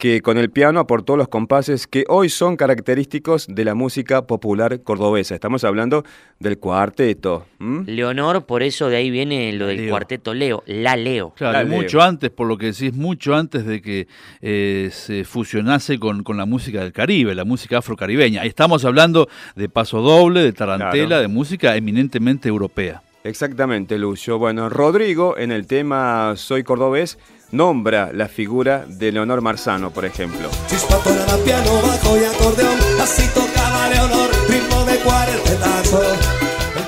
[0.00, 4.80] Que con el piano aportó los compases que hoy son característicos de la música popular
[4.82, 5.34] cordobesa.
[5.34, 6.04] Estamos hablando
[6.38, 7.44] del cuarteto.
[7.60, 9.90] Leonor, por eso de ahí viene lo del Leo.
[9.90, 11.34] cuarteto Leo, la Leo.
[11.36, 12.06] Claro, Dale, mucho Leo.
[12.06, 14.08] antes, por lo que decís, mucho antes de que
[14.40, 18.42] eh, se fusionase con, con la música del Caribe, la música afrocaribeña.
[18.44, 21.22] Estamos hablando de paso doble, de tarantela, Claro.
[21.22, 23.02] de música eminentemente europea.
[23.22, 24.38] Exactamente, Lucio.
[24.38, 27.18] Bueno, Rodrigo en el tema Soy cordobés
[27.52, 30.48] nombra la figura de Leonor Marzano, por ejemplo.
[31.44, 36.02] Piano, bajo y acordeón Así tocaba Leonor, ritmo de cuartetazo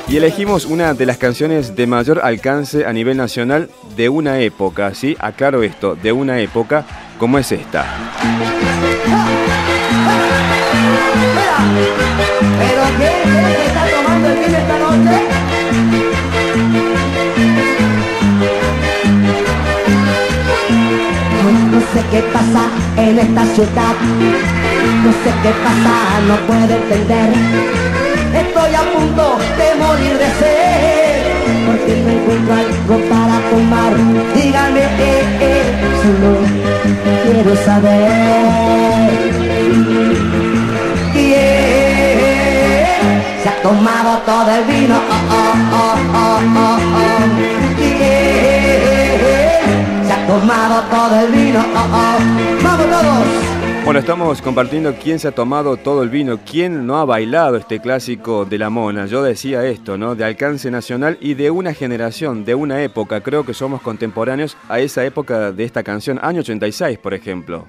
[0.09, 4.95] Y elegimos una de las canciones de mayor alcance a nivel nacional de una época,
[4.95, 5.17] ¿sí?
[5.21, 6.85] Aclaro esto, de una época
[7.19, 7.87] como es esta.
[12.59, 13.13] ¿Pero qué?
[13.23, 15.32] ¿Qué se está tomando el vino esta noche?
[21.93, 22.63] Sé qué pasa
[22.97, 23.95] en esta ciudad,
[25.05, 25.95] no sé qué pasa,
[26.29, 27.31] no puedo entender.
[28.43, 29.25] Estoy a punto
[29.59, 31.23] de morir de sed,
[31.67, 33.93] porque no encuentro algo para tomar.
[34.35, 35.69] Dígame, eh, eh,
[36.01, 36.11] si
[37.23, 39.11] quiero saber
[41.13, 42.23] quién
[43.43, 44.97] se ha tomado todo el vino.
[44.97, 46.02] Oh, oh, oh,
[50.41, 51.61] todo el vino?
[51.61, 52.13] Oh, oh.
[53.85, 57.81] Bueno, estamos compartiendo quién se ha tomado todo el vino, quién no ha bailado este
[57.81, 59.07] clásico de la mona.
[59.07, 60.15] Yo decía esto, ¿no?
[60.15, 63.21] De alcance nacional y de una generación, de una época.
[63.21, 67.67] Creo que somos contemporáneos a esa época de esta canción, año 86, por ejemplo.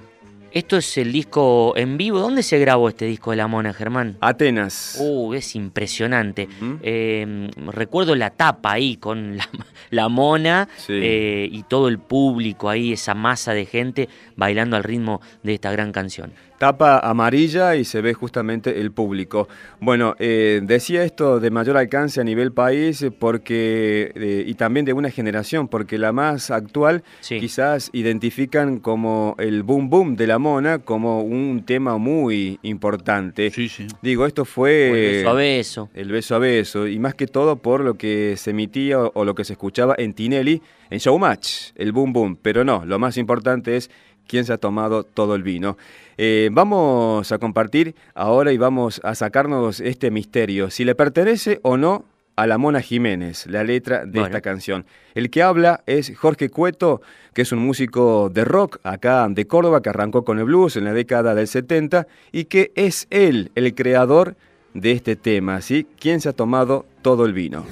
[0.54, 2.20] Esto es el disco en vivo.
[2.20, 4.16] ¿Dónde se grabó este disco de la mona, Germán?
[4.20, 4.96] Atenas.
[5.00, 6.48] Uh, es impresionante.
[6.80, 9.48] Eh, recuerdo la tapa ahí con la,
[9.90, 10.92] la mona Sí.
[10.94, 15.72] eh, y todo el público ahí, esa masa de gente bailando al ritmo de esta
[15.72, 16.32] gran canción.
[16.58, 19.48] Tapa amarilla y se ve justamente el público.
[19.80, 24.92] Bueno, eh, decía esto de mayor alcance a nivel país porque eh, y también de
[24.92, 27.40] una generación, porque la más actual Sí.
[27.40, 33.50] quizás identifican como el boom boom de la mona como un tema muy importante.
[33.50, 33.86] Sí, sí.
[34.00, 35.90] Digo, esto fue el beso a beso.
[35.94, 39.24] el beso a beso, y más que todo por lo que se emitía o, o
[39.24, 42.38] lo que se escuchaba en Tinelli, en Showmatch, el boom boom.
[42.40, 43.90] Pero no, lo más importante es
[44.26, 45.76] quién se ha tomado todo el vino.
[46.16, 51.76] Eh, vamos a compartir ahora y vamos a sacarnos este misterio, si le pertenece o
[51.76, 52.04] no
[52.36, 54.26] a la Mona Jiménez, la letra de Bueno.
[54.26, 54.86] esta canción.
[55.14, 57.00] El que habla es Jorge Cueto,
[57.32, 60.84] que es un músico de rock acá de Córdoba, que arrancó con el blues en
[60.84, 64.34] la década del 70 y que es él el creador
[64.72, 65.86] de este tema, ¿sí?
[66.00, 67.64] ¿Quién se ha tomado todo el vino?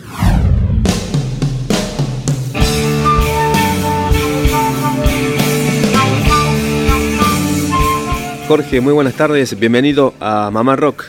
[8.53, 11.05] Jorge, muy buenas tardes, bienvenido a Mamá Rock.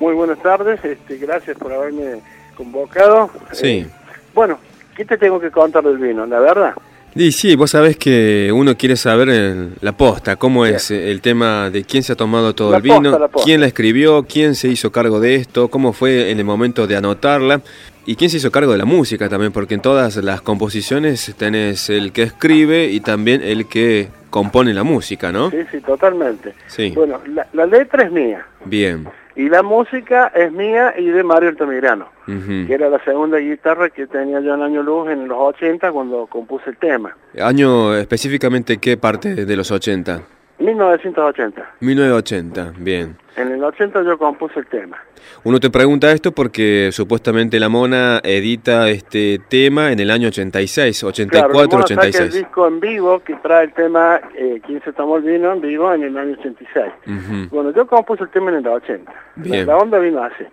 [0.00, 2.22] Muy buenas tardes, este, gracias por haberme
[2.56, 3.28] convocado.
[3.52, 3.66] Sí.
[3.66, 3.86] Eh,
[4.34, 4.58] bueno,
[4.96, 6.24] ¿qué te tengo que contar del vino?
[6.24, 6.72] La verdad,
[7.14, 11.68] Y sí, vos sabés que uno quiere saber el- la posta, cómo es el tema
[11.68, 13.44] de quién se ha tomado todo La el vino, posta, posta.
[13.44, 16.96] quién la escribió, quién se hizo cargo de esto, cómo fue en el momento de
[16.96, 17.60] anotarla
[18.06, 21.90] y quién se hizo cargo de la música también, porque en todas las composiciones tenés
[21.90, 25.50] el que escribe y también el que compone la música, ¿no?
[25.50, 26.52] sí, sí, totalmente.
[26.66, 26.92] Sí.
[26.94, 29.08] Bueno, la, la letra es mía Bien.
[29.34, 32.66] y la música es mía y de Mario Altamirano, Ujú.
[32.66, 36.26] que era la segunda guitarra que tenía yo en Año Luz en los 80 cuando
[36.26, 37.16] compuse el tema.
[37.40, 40.20] Año específicamente qué parte de los 80?
[40.58, 41.74] 1980.
[41.80, 43.16] 1980, bien.
[43.36, 44.96] En el 80 yo compuse el tema.
[45.44, 51.00] Uno te pregunta esto porque supuestamente la Mona edita este tema en el año 86,
[51.00, 52.34] Claro, 84, Mona saca el 86.
[52.34, 56.04] disco en vivo que trae el tema eh, 15 tomó el vino en vivo en
[56.04, 56.86] el año 86.
[57.06, 57.54] Ujú.
[57.54, 59.12] Bueno, yo compuse el tema en el 80.
[59.36, 59.66] Bien.
[59.66, 60.44] La, la onda vino así.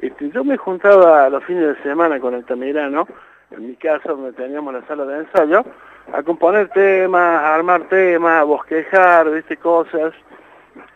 [0.00, 3.06] Este, yo me juntaba los fines de semana con el Tamirano,
[3.50, 5.64] en mi casa donde teníamos la sala de ensayo,
[6.12, 10.12] a componer temas, a armar temas, a bosquejar, viste, cosas.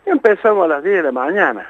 [0.05, 1.67] Y empezamos a las 10 de la mañana.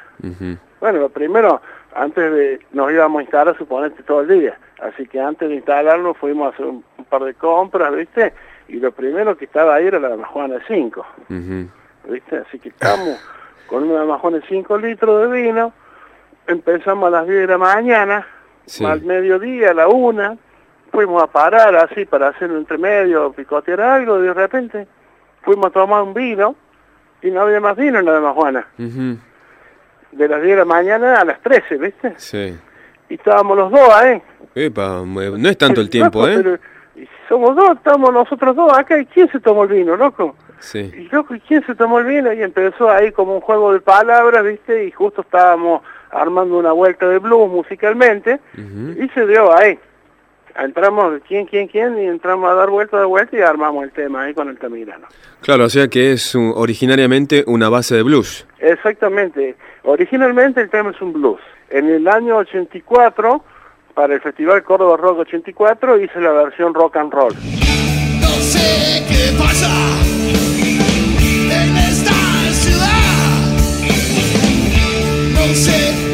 [0.80, 1.62] Bueno, lo primero,
[1.96, 4.58] antes de, nos íbamos a instalar, suponete, todo el día.
[4.82, 8.34] Así que antes de instalarnos fuimos a hacer un, un par de compras, viste,
[8.68, 11.06] y lo primero que estaba ahí era la Juana 5.
[11.30, 11.68] Ujú.
[12.12, 12.38] ¿viste?
[12.38, 13.18] Así que estamos
[13.68, 15.74] con una majón de 5 litros de vino,
[16.48, 18.28] empezamos a las 10 de la mañana,
[18.66, 18.86] Sí.
[18.86, 20.38] al mediodía, a la una,
[20.94, 24.88] fuimos a parar así para hacer un entremedio, picotear algo, y de repente
[25.42, 26.56] fuimos a tomar un vino,
[27.24, 29.18] y no había más vino en la de Majuana, Ujú.
[30.12, 32.14] de las 10 de la mañana a las 13, ¿viste?
[32.18, 32.56] Sí.
[33.10, 34.22] Y estábamos los dos ahí.
[34.56, 36.42] Epa, no es tanto el tiempo, Loco, ¿eh?
[36.44, 36.60] pero-
[37.28, 40.36] somos dos, estamos nosotros dos acá, ¿y quién se tomó el vino, loco?
[40.60, 40.92] Sí.
[40.96, 42.32] Y loco, ¿y quién se tomó el vino?
[42.32, 44.86] Y empezó ahí como un juego de palabras, ¿viste?
[44.86, 45.82] Y justo estábamos
[46.12, 49.80] armando una vuelta de blues musicalmente y se dio ahí.
[50.56, 51.98] Entramos, ¿quién, quién, quién?
[51.98, 55.08] Y entramos a dar vuelta de vuelta y armamos el tema ahí con el Tamirano.
[55.42, 58.46] Claro, o sea que es un- originariamente una base de blues.
[58.60, 59.56] Exactamente.
[59.84, 61.42] Originalmente el tema es un blues.
[61.70, 63.44] En el año 84,
[63.96, 67.34] para el Festival Córdoba Rock 84, hice la versión rock and roll.
[67.34, 69.70] No sé qué pasa
[71.50, 72.14] en esta
[72.54, 73.54] ciudad.
[75.34, 76.13] No sé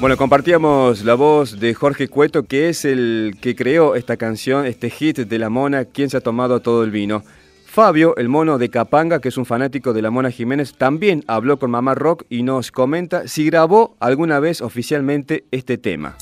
[0.00, 4.90] Bueno, compartíamos la voz de Jorge Cueto, que es el que creó esta canción, este
[4.90, 7.24] hit de la mona, ¿Quién se ha tomado todo el vino?
[7.66, 11.58] Fabio, el mono de Capanga, que es un fanático de la Mona Jiménez, también habló
[11.58, 16.16] con Mamá Rock y nos comenta si grabó alguna vez oficialmente este tema.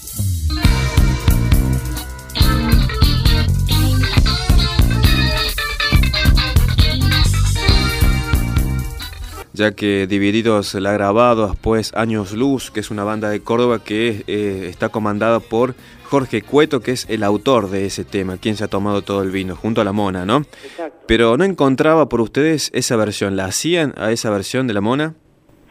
[9.56, 13.82] Ya que Divididos la ha grabado después Años Luz, que es una banda de Córdoba
[13.82, 18.56] que eh, está comandada por Jorge Cueto, que es el autor de ese tema, quien
[18.56, 20.38] se ha tomado todo el vino, junto a la Mona, ¿no?
[20.62, 21.04] Exacto.
[21.06, 25.14] Pero no encontraba por ustedes esa versión, ¿la hacían a esa versión de la Mona?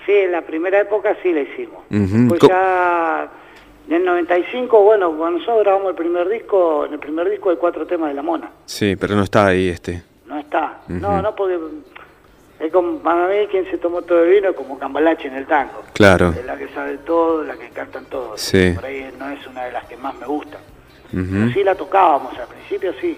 [0.06, 1.84] Sí, en la primera época sí la hicimos.
[1.90, 3.32] Pues ya
[3.88, 7.58] en el 95, bueno, cuando nosotros grabamos el primer disco, en el primer disco hay
[7.58, 8.50] cuatro temas de la Mona.
[8.66, 10.04] Sí, pero no está ahí este.
[10.28, 10.82] No está.
[10.88, 11.60] No, no, porque
[12.60, 15.84] es como, para mí, quien se tomó todo el vino como Cambalache en el tango.
[15.94, 16.30] Claro.
[16.30, 18.40] Es la que sabe todo, la que cantan todos.
[18.40, 18.72] Sí.
[18.74, 20.62] Por ahí no es una de las que más me gustan.
[21.54, 23.18] Sí la tocábamos, al principio sí.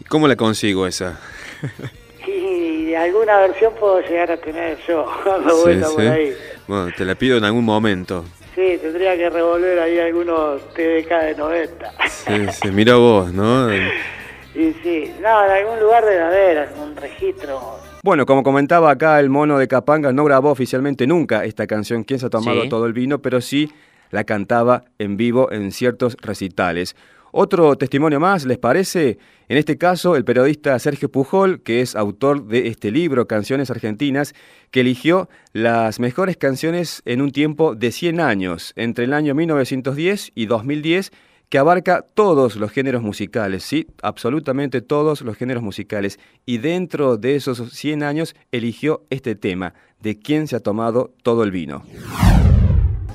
[0.00, 1.20] ¿Y cómo la consigo esa?
[2.26, 6.34] y alguna versión puedo llegar a tener yo, dando vuelta por ahí.
[6.66, 8.24] Bueno, te la pido en algún momento.
[8.54, 11.92] Sí, tendría que revolver ahí algunos TDK de 90.
[12.08, 13.70] Sí, sí, mira vos, ¿no?
[14.54, 19.30] y sí, no, en algún lugar debe haber, algún registro bueno, como comentaba acá, el
[19.30, 22.92] mono de Capanga no grabó oficialmente nunca esta canción, ¿Quién se ha tomado todo el
[22.92, 23.20] vino?
[23.20, 23.68] Pero sí
[24.12, 26.94] la cantaba en vivo en ciertos recitales.
[27.32, 29.18] Otro testimonio más, ¿les parece?
[29.48, 34.34] En este caso, el periodista Sergio Pujol, que es autor de este libro, Canciones Argentinas,
[34.70, 40.30] que eligió las mejores canciones en un tiempo de 100 años, entre el año 1910
[40.36, 41.10] y 2010,
[41.48, 46.18] que abarca todos los géneros musicales, sí, absolutamente todos los géneros musicales.
[46.44, 51.44] Y dentro de esos 100 años eligió este tema, de quién se ha tomado todo
[51.44, 51.84] el vino.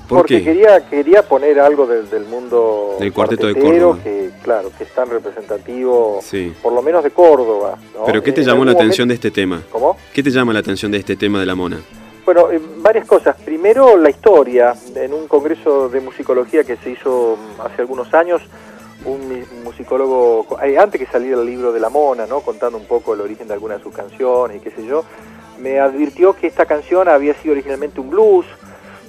[0.08, 3.98] Porque quería quería poner algo del, mundo del cuarteto de Córdoba.
[4.02, 6.20] que claro que es tan representativo
[6.62, 9.96] por lo menos de Córdoba pero qué te llamó la atención de este tema cómo
[10.12, 11.80] qué te llama la atención de este tema de la mona
[12.24, 13.36] bueno, eh, varias cosas.
[13.44, 14.74] Primero, la historia.
[14.94, 18.42] En un congreso de musicología que se hizo mm, hace algunos años,
[19.04, 22.40] un musicólogo, eh, antes que saliera el libro de La Mona, ¿no?
[22.40, 25.04] contando un poco el origen de algunas de sus canciones y qué sé yo,
[25.58, 28.46] me advirtió que esta canción había sido originalmente un blues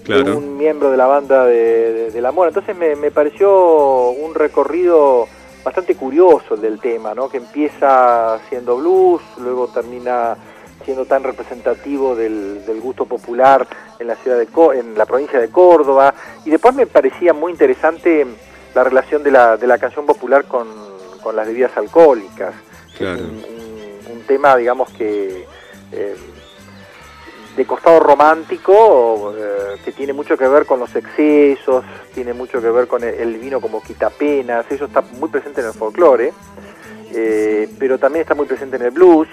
[0.05, 2.49] de un miembro de la banda de, La Mona.
[2.49, 5.27] Entonces me, me, pareció un recorrido
[5.63, 7.29] bastante curioso el del tema, ¿no?
[7.29, 10.35] que empieza siendo blues, luego termina
[10.83, 13.67] siendo tan representativo del, gusto popular
[13.99, 14.47] en la ciudad de
[14.79, 16.13] en la provincia de Córdoba.
[16.45, 18.25] Y después me parecía muy interesante
[18.75, 20.67] la relación de la, de la canción popular con,
[21.33, 22.53] las bebidas alcohólicas.
[22.99, 25.45] Un, tema digamos que
[25.91, 26.15] eh,
[27.57, 32.69] de costado romántico eh, que tiene mucho que ver con los excesos tiene mucho que
[32.69, 34.65] ver con el, vino como quitapenas.
[34.69, 36.33] Eso está muy presente en el folclore
[37.15, 39.27] eh, pero también está muy presente en el blues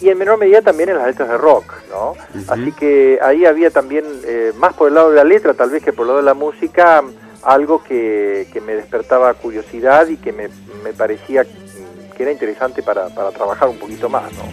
[0.00, 2.14] y en menor medida también en las letras de rock, ¿no?
[2.48, 5.82] Así que ahí había también, eh, más por el lado de la letra tal vez
[5.82, 7.02] que por el lado de la música,
[7.42, 10.48] algo que, me despertaba curiosidad y que me,
[10.96, 14.44] parecía que era interesante para, trabajar un poquito más, ¿no?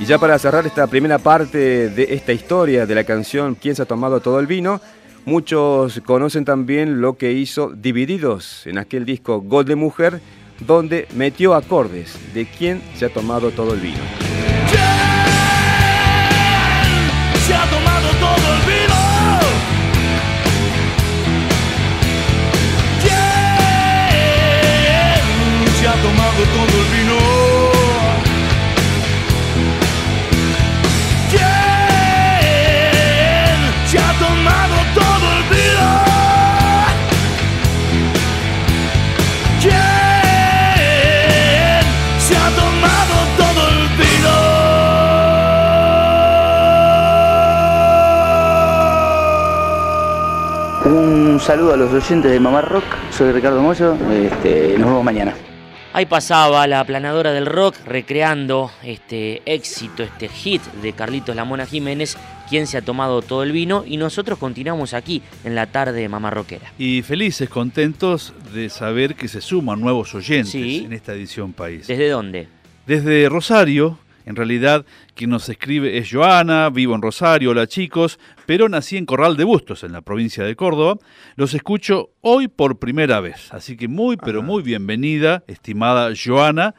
[0.00, 3.82] Y ya para cerrar esta primera parte de esta historia de la canción ¿Quién se
[3.82, 4.80] ha tomado todo el vino?
[5.26, 10.20] Muchos conocen también lo que hizo Divididos en aquel disco Gol de Mujer,
[10.66, 14.00] donde metió acordes de quién se ha tomado todo el vino.
[51.44, 55.34] Saludo a los oyentes de Mamá Rock, soy Ricardo Moyo, este, nos vemos mañana.
[55.92, 62.16] Ahí pasaba la aplanadora del rock recreando este éxito, este hit de Carlitos Lamona Jiménez,
[62.48, 66.08] quien se ha tomado todo el vino y nosotros continuamos aquí en la tarde de
[66.08, 66.72] Mamá Rockera.
[66.78, 71.86] Y felices, contentos de saber que se suman nuevos oyentes en esta edición País.
[71.86, 72.48] ¿Desde dónde?
[72.86, 78.68] Desde Rosario, en realidad, quien nos escribe es Joana, vivo en Rosario, hola chicos, pero
[78.68, 80.98] nací en Corral de Bustos, en la provincia de Córdoba.
[81.36, 86.74] Los escucho hoy por primera vez, así que muy, pero muy bienvenida, estimada Joana.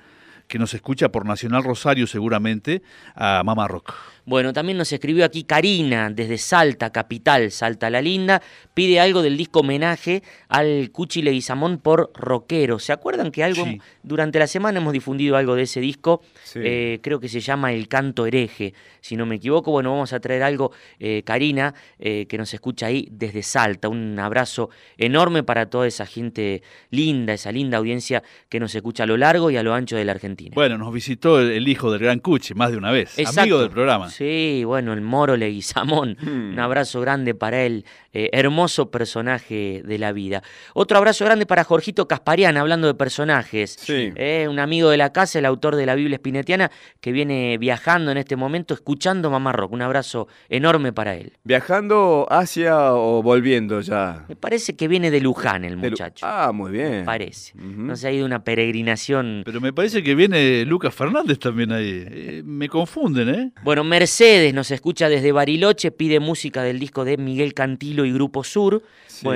[0.47, 2.83] que nos escucha por Nacional Rosario seguramente,
[3.15, 3.95] a Mama Rock.
[4.25, 8.41] Bueno, también nos escribió aquí Karina desde Salta, capital, Salta la Linda,
[8.73, 12.79] pide algo del disco homenaje al Cuchi Leguizamón por rockero.
[12.79, 13.65] ¿Se acuerdan que algo
[14.01, 16.23] durante la semana hemos difundido algo de ese disco?
[16.55, 19.69] Eh, creo que se llama El Canto Hereje, si no me equivoco.
[19.69, 23.89] Bueno, vamos a traer algo, eh, Karina, eh, que nos escucha ahí desde Salta.
[23.89, 29.05] Un abrazo enorme para toda esa gente linda, esa linda audiencia que nos escucha a
[29.05, 30.51] lo largo y a lo ancho de la Argentina.
[30.55, 34.09] Bueno, nos visitó el, hijo del gran Cuchi más de una vez, amigo del programa.
[34.15, 36.17] Sí, bueno, el Moro Leguizamón.
[36.21, 36.53] Hmm.
[36.53, 40.41] Un abrazo grande para él, eh, hermoso personaje de la vida.
[40.73, 43.75] Otro abrazo grande para Jorgito Casparian, hablando de personajes.
[43.77, 44.13] Sí.
[44.15, 48.11] Eh, un amigo de la casa, el autor de la Biblia Espinetiana, que viene viajando
[48.11, 49.73] en este momento, escuchando Mamá Rock.
[49.73, 51.33] Un abrazo enorme para él.
[51.43, 54.23] ¿Viajando hacia o volviendo ya?
[54.29, 56.25] Me parece que viene de Luján el muchacho.
[56.25, 56.99] Ah, muy bien.
[56.99, 57.51] Me parece.
[57.55, 59.41] No se ha ido una peregrinación.
[59.43, 62.05] Pero me parece que viene Lucas Fernández también ahí.
[62.09, 63.51] Eh, me confunden, ¿eh?
[63.61, 68.43] Bueno, Mercedes nos escucha desde Bariloche, pide música del disco de Miguel Cantilo y Grupo
[68.43, 68.83] Sur.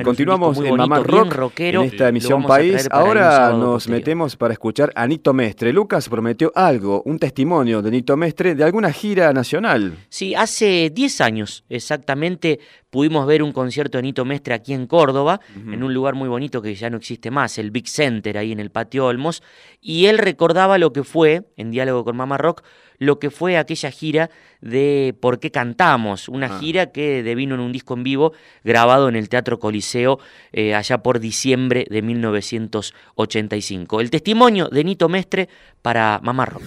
[0.03, 2.87] continuamos en Mamá Rock en esta emisión País.
[2.91, 5.73] Ahora nos metemos para escuchar a Nito Mestre.
[5.73, 9.97] Lucas prometió algo, un testimonio de Nito Mestre de alguna gira nacional.
[10.07, 12.59] Sí, hace 10 años exactamente
[12.89, 16.61] pudimos ver un concierto de Nito Mestre aquí en Córdoba, en un lugar muy bonito
[16.61, 19.43] que ya no existe más, el Big Center ahí en el Patio Olmos,
[19.81, 22.63] y él recordaba lo que fue, en diálogo con Mamá Rock,
[22.99, 24.29] lo que fue aquella gira
[24.61, 26.27] de ¿Por qué cantamos?
[26.27, 26.59] Una ah.
[26.59, 30.19] gira que devino en un disco en vivo grabado en el Teatro Coliseo
[30.51, 34.01] eh, allá por diciembre de 1985.
[34.01, 35.47] El testimonio de Nito Mestre
[35.81, 36.63] para Mamá Rock.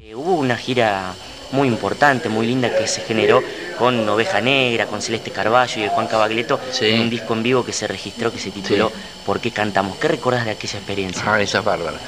[0.00, 1.14] Eh, hubo una gira
[1.54, 3.42] muy importante, muy linda que se generó
[3.78, 7.72] con Oveja Negra, con Celeste Carballo y Juan Cabagleto, en un disco en vivo que
[7.72, 8.90] se registró que se tituló
[9.24, 9.96] ¿Por qué cantamos?
[9.96, 11.22] ¿Qué recordás de aquella experiencia?
[11.26, 11.98] Ah, esa es bárbara.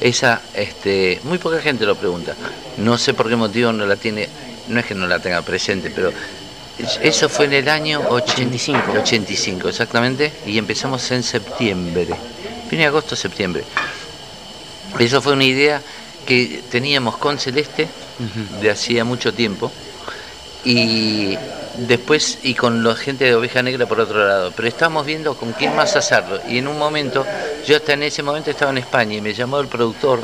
[0.00, 2.34] Esa, este, muy poca gente lo pregunta.
[2.78, 4.28] No sé por qué motivo no la tiene,
[4.68, 6.12] no es que no la tenga presente, pero
[7.02, 8.92] eso fue en el año 85.
[9.02, 12.08] 85, exactamente, y empezamos en septiembre,
[12.68, 13.62] fin de agosto, septiembre.
[14.98, 15.80] Eso fue una idea
[16.24, 17.88] que teníamos con Celeste
[18.60, 19.70] de hacía mucho tiempo
[20.64, 21.36] y
[21.78, 25.52] después y con la gente de Oveja Negra por otro lado, pero estábamos viendo con
[25.52, 26.40] quién más hacerlo.
[26.48, 27.26] Y en un momento,
[27.66, 30.20] yo hasta en ese momento estaba en España y me llamó el productor,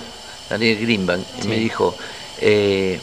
[0.49, 1.97] Daniel Greenbank, y me dijo,
[2.41, 2.99] eh,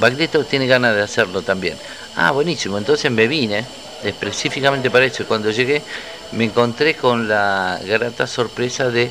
[0.00, 1.76] Bagleto tiene ganas de hacerlo también.
[2.16, 3.64] Ah, buenísimo, entonces me vine
[4.02, 5.22] específicamente para eso.
[5.22, 5.82] Y cuando llegué
[6.32, 9.10] me encontré con la grata sorpresa de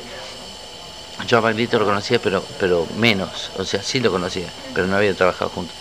[1.26, 4.96] yo a Baglietto lo conocía pero pero menos, o sea, sí lo conocía, pero no
[4.96, 5.76] había trabajado juntos.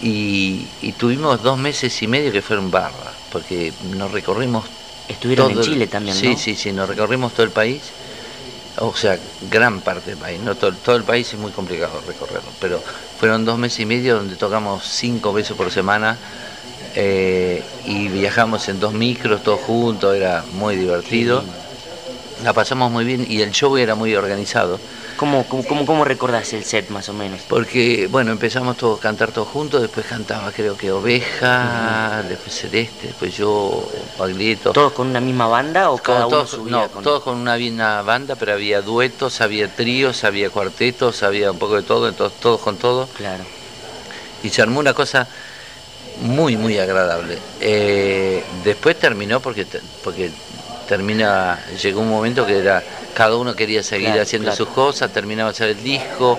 [0.00, 4.64] Y, tuvimos dos meses y medio que fueron barba, porque nos recorrimos.
[5.08, 7.82] Estuvieron en Chile también, Sí, sí, sí, nos recorrimos todo el país,
[8.78, 9.18] o sea,
[9.50, 12.82] gran parte del país, no todo, todo el país es muy complicado recorrerlo, pero
[13.18, 16.18] fueron dos meses y medio donde tocamos cinco veces por semana
[16.94, 21.44] eh, y viajamos en dos micros todos juntos, era muy divertido.
[22.44, 24.78] La pasamos muy bien y el show era muy organizado.
[25.16, 27.40] ¿Cómo, cómo, cómo, recordás el set más o menos?
[27.48, 33.06] Porque, bueno, empezamos todos a cantar todos juntos, después cantaba creo que Oveja, después Celeste,
[33.06, 34.72] después yo, Paglieto.
[34.72, 38.36] ¿Todos con una misma banda o cada todos, uno No, todos con una misma banda,
[38.36, 42.76] pero había duetos, había tríos, había cuartetos, había un poco de todo, entonces todos con
[42.76, 43.06] todo.
[43.16, 43.44] Claro.
[44.42, 45.26] Y se armó una cosa
[46.20, 47.38] muy, muy agradable.
[47.62, 49.66] Eh, después terminó porque,
[50.02, 50.30] porque
[50.86, 52.82] termina, llegó un momento que era,
[53.14, 56.38] cada uno quería seguir haciendo sus cosas, terminaba de hacer el disco,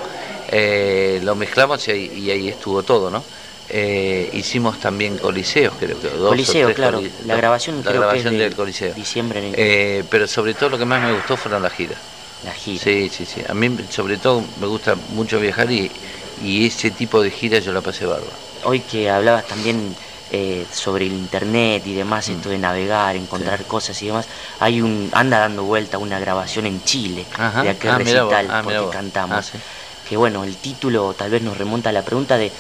[0.49, 1.91] eh, lo mezclamos y
[2.31, 3.23] ahí, estuvo todo, ¿no?
[3.67, 7.01] Eh, hicimos también coliseos, creo que dos Coliseo, claro.
[7.25, 8.93] la grabación, la grabación del Coliseo.
[8.93, 9.51] Diciembre.
[9.55, 11.97] Eh, pero sobre todo lo que más me gustó fueron las giras.
[12.43, 12.83] Las giras.
[12.83, 13.41] Sí, sí, sí.
[13.47, 15.89] A mí sobre todo me gusta mucho viajar y,
[16.43, 18.31] y ese tipo de giras yo la pasé bárbaro.
[18.63, 19.95] Hoy que hablabas también
[20.31, 24.27] eh, sobre el internet y demás, esto de navegar, encontrar cosas y demás,
[24.59, 27.25] hay un anda dando vuelta una grabación en Chile
[27.61, 29.51] de aquel ah, recital ah, porque cantamos.
[29.53, 29.57] Ah,
[30.07, 32.51] que bueno, el título tal vez nos remonta a la pregunta de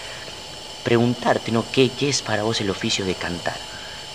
[0.83, 1.65] preguntarte, ¿no?
[1.71, 3.57] ¿Qué, ¿Qué es para vos el oficio de cantar?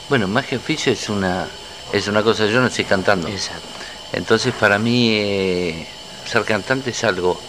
[0.09, 1.47] Bueno, más que oficio es una,
[1.93, 3.29] es una cosa, yo no estoy cantando.
[3.29, 3.67] Exacto.
[4.13, 5.87] Entonces para mí eh,
[6.25, 7.41] ser cantante es algo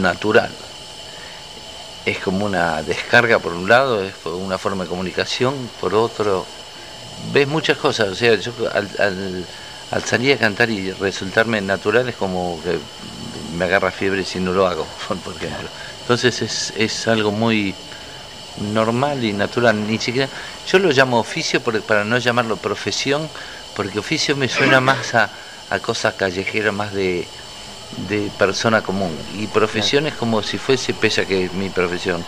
[0.00, 0.50] natural
[2.04, 6.46] es como una descarga por un lado, es una forma de comunicación, por otro,
[7.32, 9.44] ves muchas cosas, o sea, yo al,
[10.04, 12.78] salir a cantar y resultarme natural es como que
[13.56, 14.86] me agarra fiebre si no lo hago,
[15.24, 15.68] por ejemplo.
[16.02, 17.74] Entonces es, es algo muy
[18.72, 20.28] normal y natural, ni siquiera,
[20.66, 23.28] yo lo llamo oficio para no llamarlo profesión,
[23.76, 25.30] porque oficio me suena más a,
[25.70, 27.26] a cosas callejeras, más de
[28.08, 29.16] de persona común.
[29.34, 32.24] Y profesión es como si fuese, pese a que es mi profesión,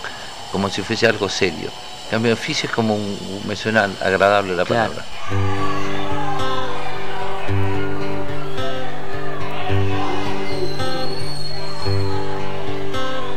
[0.51, 1.71] como si fuese algo serio.
[2.05, 5.05] En cambio, oficio es como un, me suena agradable la palabra.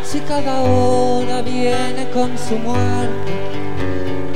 [0.03, 3.33] Si cada hora viene con su muerte,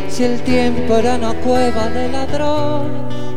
[0.09, 3.28] si el tiempo era una cueva de ladrones,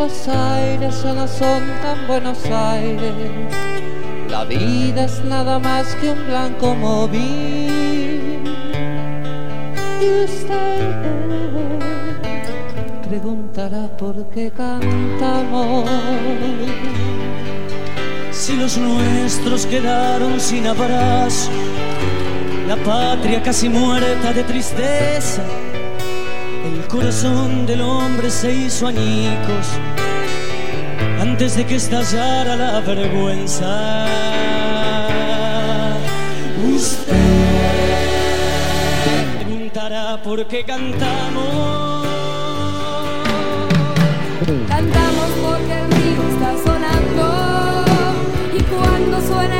[0.00, 3.12] los aires ya no son tan Buenos Aires,
[4.30, 8.40] la vida es nada más que un blanco móvil.
[10.00, 10.96] Y usted
[13.10, 15.84] preguntará por qué cantamos.
[18.30, 21.50] Si los nuestros quedaron sin abrazo,
[22.66, 25.42] la patria casi muerta de tristeza,
[26.74, 29.66] el corazón del hombre se hizo añicos
[31.20, 34.06] antes de que estallara la vergüenza.
[36.74, 37.14] Usted
[39.38, 42.06] preguntará por qué cantamos.
[44.68, 47.84] Cantamos porque el río está sonando
[48.58, 49.59] y cuando suena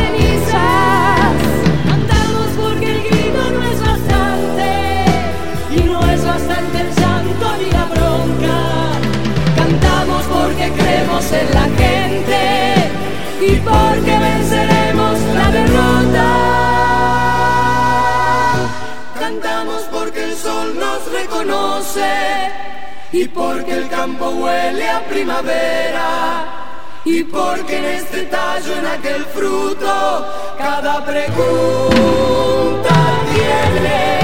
[13.51, 16.27] y porque venceremos la derrota.
[19.19, 22.11] Cantamos porque el sol nos reconoce
[23.11, 26.45] y porque el campo huele a primavera
[27.03, 30.25] y porque en este tallo, en aquel fruto,
[30.57, 32.93] cada pregunta
[33.33, 34.20] tiene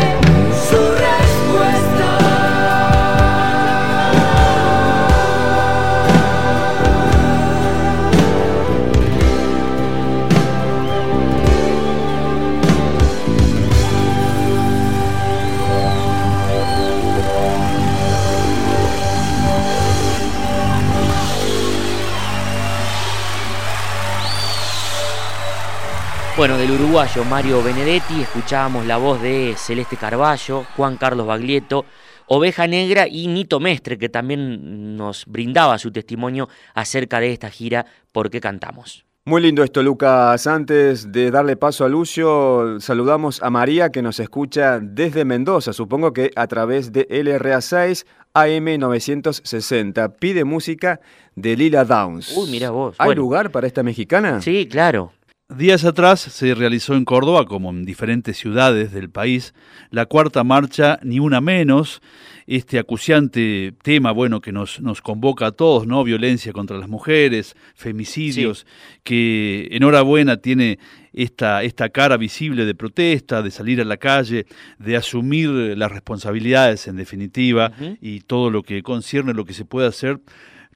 [26.38, 31.84] Bueno, del uruguayo Mario Benedetti escuchábamos la voz de Celeste Carballo, Juan Carlos Baglietto,
[32.28, 37.88] Oveja Negra y Nito Mestre, que también nos brindaba su testimonio acerca de esta gira
[38.12, 39.04] ¿Por qué cantamos?
[39.26, 40.46] Muy lindo esto, Lucas.
[40.46, 46.14] Antes de darle paso a Lucio, saludamos a María que nos escucha desde Mendoza, supongo
[46.14, 50.10] que a través de LRA 6 AM 960.
[50.18, 51.00] Pide música
[51.36, 52.38] de Lila Downs.
[52.38, 52.96] Uy, mira vos.
[53.00, 53.22] ¿Hay Bueno.
[53.24, 54.40] lugar para esta mexicana?
[54.42, 55.12] Sí, claro.
[55.56, 59.54] Días atrás se realizó en Córdoba, como en diferentes ciudades del país,
[59.92, 62.02] la cuarta marcha Ni Una Menos,
[62.48, 66.04] este acuciante tema, bueno, que nos, nos convoca a todos, ¿no?
[66.04, 68.68] Violencia contra las mujeres, femicidios,
[69.06, 70.80] que enhorabuena tiene
[71.14, 74.48] esta, esta cara visible de protesta, de salir a la calle,
[74.80, 79.88] de asumir las responsabilidades en definitiva y todo lo que concierne lo que se puede
[79.88, 80.20] hacer,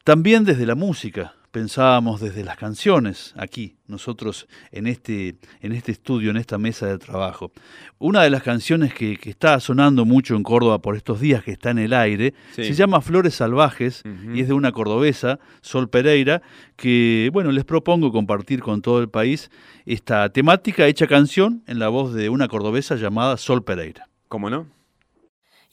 [0.06, 6.32] también desde la música pensábamos desde las canciones aquí, nosotros en este, en este estudio,
[6.32, 7.52] en esta mesa de trabajo.
[8.00, 11.52] Una de las canciones que, que está sonando mucho en Córdoba por estos días que
[11.52, 12.64] está en el aire, Sí.
[12.64, 16.42] se llama Flores Salvajes y es de una cordobesa, Sol Pereira,
[16.78, 19.52] que bueno, les propongo compartir con todo el país
[19.86, 24.08] esta temática hecha canción en la voz de una cordobesa llamada Sol Pereira.
[24.30, 24.68] ¿Cómo no?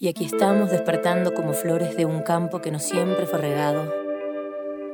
[0.00, 4.07] Y aquí estamos despertando como flores de un campo que no siempre fue regado.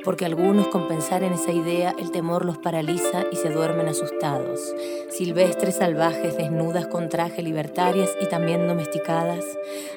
[0.05, 4.61] Porque algunos con pensar en esa idea el temor los paraliza y se duermen asustados.
[5.09, 9.43] Silvestres salvajes desnudas con traje libertarias y también domesticadas,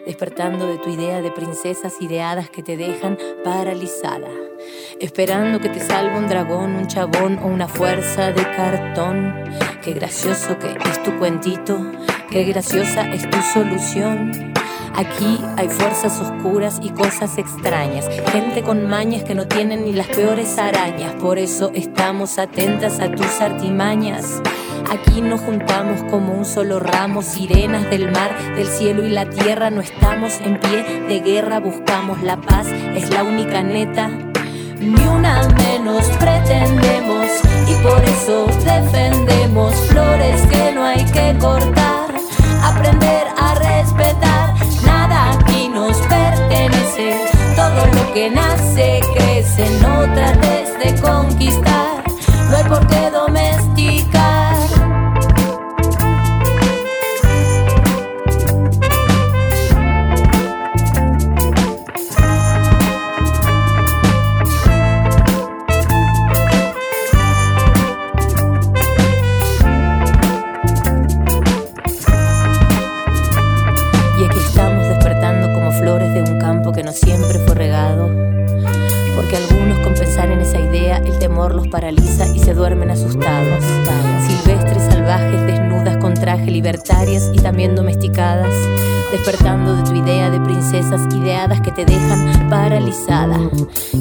[0.06, 4.30] despertando de tu idea de princesas ideadas que te dejan paralizada.
[4.98, 9.34] Esperando que te salve un dragón, un chabón o una fuerza de cartón.
[9.82, 11.78] Qué gracioso que es tu cuentito,
[12.30, 14.54] qué graciosa es tu solución.
[14.98, 20.08] Aquí hay fuerzas oscuras y cosas extrañas, gente con mañas que no tienen ni las
[20.08, 24.42] peores arañas, por eso estamos atentas a tus artimañas.
[24.90, 29.70] Aquí nos juntamos como un solo ramo, sirenas del mar, del cielo y la tierra,
[29.70, 34.08] no estamos en pie de guerra, buscamos la paz, es la única neta.
[34.80, 37.24] Ni una menos pretendemos
[37.68, 42.10] y por eso defendemos flores que no hay que cortar,
[42.64, 44.27] aprender a respetar
[48.18, 52.02] que nace crece, no trates de conquistar,
[52.50, 53.10] no hay por qué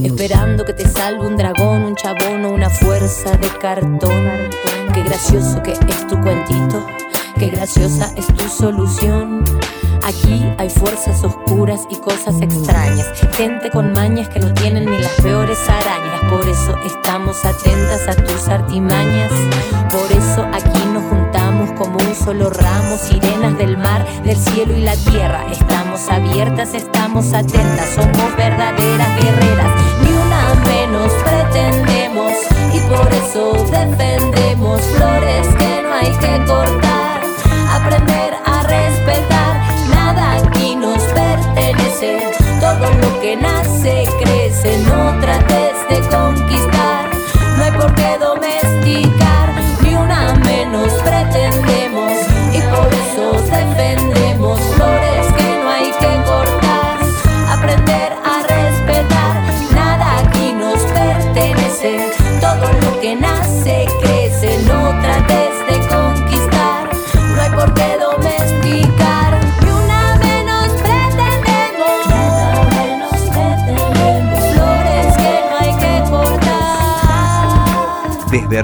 [0.03, 4.49] Esperando que te salve un dragón, un chabón o una fuerza de cartón.
[4.93, 6.85] Qué gracioso que es tu cuentito.
[7.37, 9.43] Qué graciosa es tu solución.
[10.03, 13.07] Aquí hay fuerzas oscuras y cosas extrañas.
[13.35, 16.21] Gente con mañas que no tienen ni las peores arañas.
[16.31, 19.31] Por eso estamos atentas a tus artimañas.
[19.91, 22.97] Por eso aquí nos juntamos como un solo ramo.
[22.97, 25.45] Sirenas del mar, del cielo y la tierra.
[25.51, 27.89] Estamos abiertas, estamos atentas.
[27.95, 29.71] Somos verdaderas guerreras.
[30.03, 32.31] Ni una menos pretendemos.
[32.71, 37.21] Y por eso defendemos flores que no hay que cortar.
[37.71, 42.31] Aprender a respetar nada aquí nos pertenece.
[42.59, 47.09] Todo lo que nace crece, no trates de conquistar.
[47.57, 52.06] No hay por qué domesticar, ni una menos pretendemos.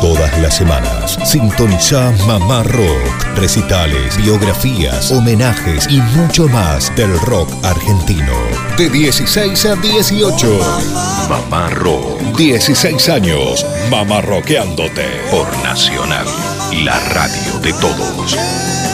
[0.00, 3.36] Todas las semanas, sintoniza Mamá Rock.
[3.36, 8.32] Recitales, biografías, homenajes y mucho más del rock argentino.
[8.76, 10.60] De 16 a 18.
[11.28, 12.20] Mamá Rock.
[12.36, 13.64] 16 años.
[13.90, 15.06] Mamá Rockeándote.
[15.30, 16.26] Por Nacional.
[16.84, 18.85] La radio de todos.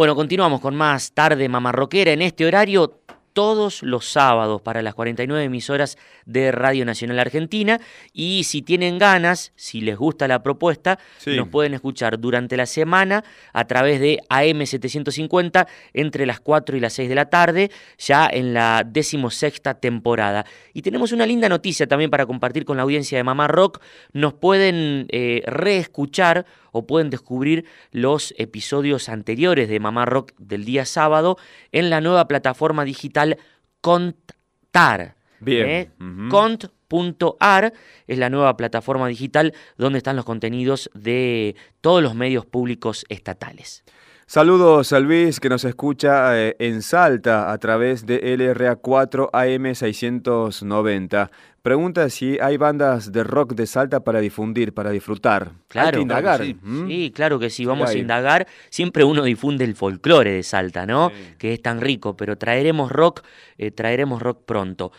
[0.00, 3.02] Bueno, continuamos con más tarde mamarroquera en este horario
[3.34, 7.78] todos los sábados para las 49 emisoras de Radio Nacional Argentina
[8.14, 11.36] y si tienen ganas, si les gusta la propuesta, Sí.
[11.36, 16.94] nos pueden escuchar durante la semana a través de AM750 entre las 4 y las
[16.94, 20.46] 6 de la tarde, ya en la decimosexta temporada.
[20.72, 23.82] Y tenemos una linda noticia también para compartir con la audiencia de Mamá Rock,
[24.14, 30.84] nos pueden eh, reescuchar o pueden descubrir los episodios anteriores de Mamá Rock del día
[30.84, 31.36] sábado
[31.72, 33.38] en la nueva plataforma digital
[33.80, 35.16] Contar.
[35.40, 35.68] Bien.
[35.68, 35.90] ¿eh?
[36.00, 36.28] Ujú.
[36.28, 37.72] Cont.ar
[38.06, 43.84] es la nueva plataforma digital donde están los contenidos de todos los medios públicos estatales.
[44.32, 51.30] Saludos a Luis que nos escucha eh, en Salta a través de LRA4 AM690.
[51.62, 55.50] Pregunta si hay bandas de rock de Salta para difundir, para disfrutar.
[55.66, 56.44] Claro, hay que indagar.
[56.44, 56.56] sí.
[56.62, 56.86] ¿Mm?
[56.86, 58.46] Sí, claro que sí, vamos a indagar.
[58.68, 61.10] Siempre uno difunde el folclore de Salta, ¿no?
[61.36, 63.22] Que es tan rico, pero traeremos rock,
[63.58, 64.92] eh, traeremos rock pronto.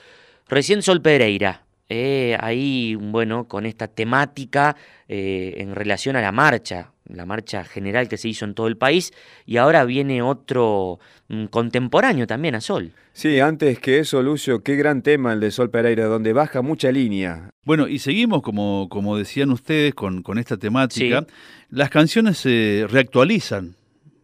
[0.49, 1.63] Recién Sol Pereira,
[1.93, 4.77] eh, ahí, bueno, con esta temática
[5.09, 8.77] eh, en relación a la marcha, la marcha general que se hizo en todo el
[8.77, 9.11] país,
[9.45, 12.93] y ahora viene otro mm, contemporáneo también a Sol.
[13.11, 16.93] Sí, antes que eso, Lucio, qué gran tema el de Sol Pereira, donde baja mucha
[16.93, 17.49] línea.
[17.65, 21.25] Bueno, y seguimos, como, como decían ustedes, con, con esta temática.
[21.69, 23.75] Las canciones se reactualizan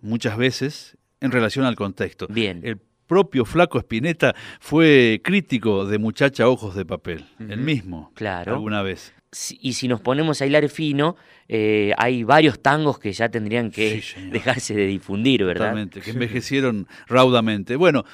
[0.02, 2.28] muchas veces en relación al contexto.
[2.30, 2.62] Bien.
[2.64, 8.54] El propio Flaco Espineta fue crítico de Muchacha Ojos de Papel, el mismo, Claro.
[8.54, 9.14] alguna vez.
[9.32, 11.16] Si- Y si nos ponemos a hilar fino,
[11.50, 15.66] eh, hay varios tangos que ya tendrían que dejarse de difundir, ¿verdad?
[15.66, 17.76] Totalmente, que envejecieron raudamente.
[17.76, 18.06] Bueno,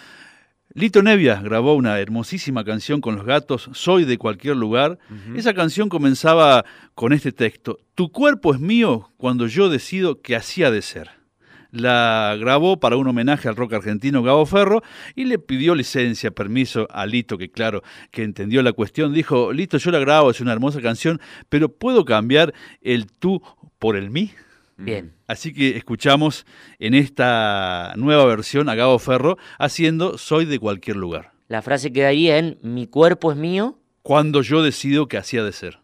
[0.76, 4.98] Lito Nevia grabó una hermosísima canción con los gatos, Soy de cualquier lugar.
[5.36, 10.64] Esa canción comenzaba con este texto, Tu cuerpo es mío cuando yo decido que así
[10.64, 11.12] ha de ser.
[11.74, 14.84] La grabó para un homenaje al rock argentino Gabo Ferro
[15.16, 17.82] y le pidió licencia, permiso a Lito, que claro,
[18.12, 19.12] que entendió la cuestión.
[19.12, 23.42] Dijo, Lito, yo la grabo, es una hermosa canción, pero ¿puedo cambiar el tú
[23.80, 24.30] por el mí?
[24.78, 25.14] Bien.
[25.26, 26.46] Así que escuchamos
[26.78, 31.32] en esta nueva versión a Gabo Ferro haciendo Soy de cualquier lugar.
[31.48, 33.80] La frase quedaría en Mi cuerpo es mío.
[34.04, 35.80] Cuando yo decido que así ha de ser.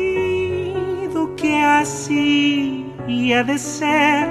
[1.35, 2.81] que así
[3.33, 4.27] ha de ser,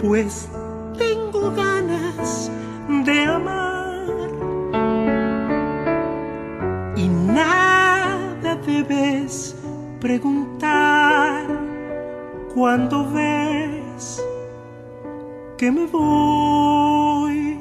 [0.00, 0.48] pues
[0.96, 2.50] tengo ganas
[3.04, 4.04] de amar
[6.96, 9.56] y nada debes
[10.00, 11.46] preguntar
[12.54, 14.22] cuando ves
[15.56, 17.53] que me voy.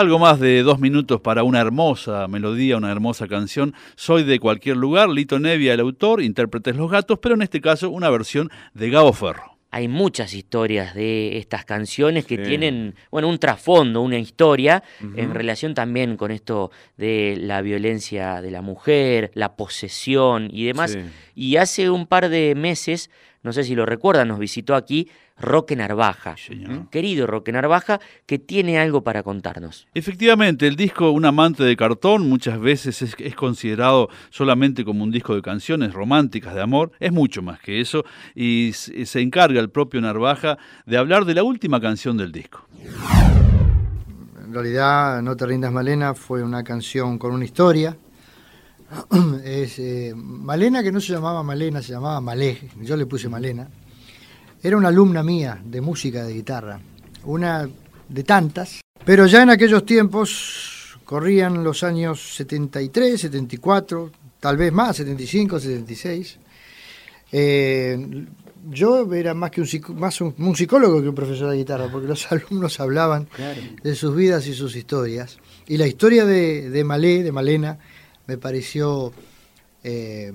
[0.00, 3.74] Algo más de dos minutos para una hermosa melodía, una hermosa canción.
[3.96, 7.90] Soy de cualquier lugar, Lito Nevia, el autor, intérpretes Los Gatos, pero en este caso
[7.90, 9.58] una versión de Gabo Ferro.
[9.70, 12.42] Hay muchas historias de estas canciones que Sí.
[12.44, 14.82] tienen, bueno, un trasfondo, una historia
[15.16, 20.92] en relación también con esto de la violencia de la mujer, la posesión y demás.
[20.92, 21.00] Sí.
[21.34, 23.10] Y hace un par de meses,
[23.42, 25.08] no sé si lo recuerdan, nos visitó aquí
[25.40, 26.36] Roque Narvaja.
[26.90, 29.86] Querido Roque Narvaja, que tiene algo para contarnos.
[29.94, 35.10] Efectivamente, el disco Un amante de cartón muchas veces es, es considerado solamente como un
[35.10, 39.60] disco de canciones románticas de amor, es mucho más que eso, y s- se encarga
[39.60, 42.66] el propio Narvaja de hablar de la última canción del disco.
[44.44, 47.96] En realidad, No te rindas Malena fue una canción con una historia.
[49.44, 53.68] Es, eh, Malena, que no se llamaba Malena, se llamaba Malé, yo le puse Malena.
[54.62, 56.80] Era una alumna mía de música de guitarra,
[57.24, 57.68] una
[58.08, 58.80] de tantas.
[59.04, 66.38] Pero ya en aquellos tiempos corrían los años 73, 74, tal vez más, 75, 76.
[67.32, 68.26] Eh,
[68.68, 72.06] yo era más que un, más un, un psicólogo que un profesor de guitarra, porque
[72.06, 73.28] los alumnos hablaban
[73.82, 75.38] de sus vidas y sus historias.
[75.66, 77.78] Y la historia de, de Malé, de Malena,
[78.26, 79.12] me pareció
[79.82, 80.32] eh,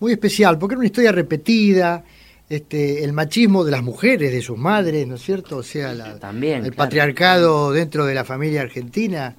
[0.00, 2.04] muy especial, porque era una historia repetida,
[2.48, 5.58] este, el machismo de las mujeres, de sus madres, ¿no es cierto?
[5.58, 6.76] O sea, la, También, el claro.
[6.76, 9.34] patriarcado dentro de la familia argentina,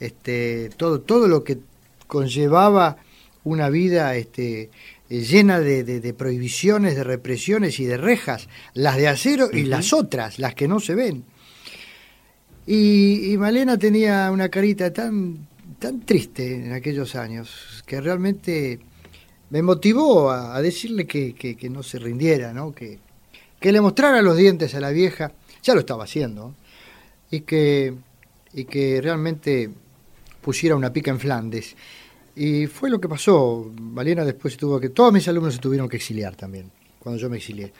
[0.00, 1.58] este, todo, todo lo que
[2.06, 2.96] conllevaba
[3.44, 4.70] una vida este,
[5.08, 9.92] llena de, de- de prohibiciones, de represiones y de rejas, las de acero y las
[9.92, 11.24] otras, las que no se ven.
[12.66, 15.46] Y, y Malena tenía una carita tan,
[15.78, 18.80] tan triste en aquellos años que realmente
[19.50, 22.74] me motivó a, decirle que, no se rindiera, ¿no?
[22.74, 22.98] Que,
[23.60, 25.32] que le mostrara los dientes a la vieja,
[25.62, 26.54] ya lo estaba haciendo,
[27.30, 27.94] y que,
[29.02, 29.70] realmente
[30.40, 31.76] pusiera una pica en Flandes.
[32.34, 33.72] Y fue lo que pasó.
[33.80, 34.90] Malena después tuvo que.
[34.90, 37.72] Todos mis alumnos se tuvieron que exiliar también, cuando yo me exilié.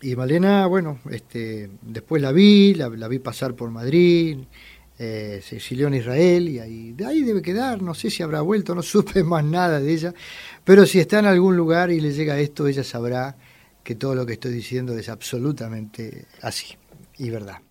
[0.00, 4.38] Y Malena, bueno, este, después la vi, la, la vi pasar por Madrid,
[5.00, 8.40] eh, se exilió en Israel y ahí, de ahí debe quedar, no sé si habrá
[8.40, 10.12] vuelto, no supe más nada de ella,
[10.68, 13.34] pero si está en algún lugar y le llega esto, ella sabrá
[13.82, 16.76] que todo lo que estoy diciendo es absolutamente así
[17.16, 17.62] y verdad.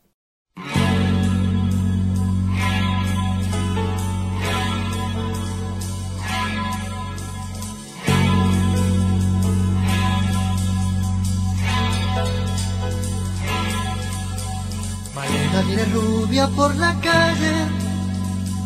[15.13, 17.67] Malena viene rubia por la calle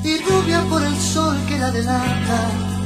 [0.06, 2.81] y rubia por el sol que la delata.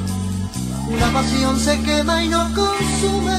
[0.87, 3.37] Una pasión se quema y no consume